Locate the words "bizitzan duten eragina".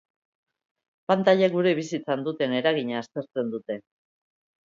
1.81-2.97